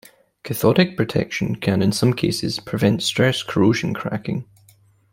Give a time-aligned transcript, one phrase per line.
[0.43, 4.45] Cathodic protection can, in some cases, prevent stress corrosion cracking.